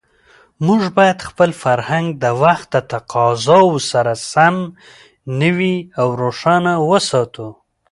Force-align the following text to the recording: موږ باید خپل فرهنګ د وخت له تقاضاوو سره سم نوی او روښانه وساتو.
موږ 0.65 0.81
باید 0.97 1.17
خپل 1.29 1.49
فرهنګ 1.63 2.07
د 2.23 2.25
وخت 2.43 2.69
له 2.75 2.81
تقاضاوو 2.91 3.77
سره 3.91 4.13
سم 4.31 4.55
نوی 5.41 5.75
او 5.99 6.07
روښانه 6.21 6.73
وساتو. 6.89 7.47